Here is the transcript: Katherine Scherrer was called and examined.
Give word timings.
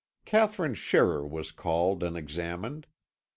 Katherine 0.25 0.73
Scherrer 0.73 1.27
was 1.29 1.51
called 1.51 2.01
and 2.01 2.17
examined. 2.17 2.87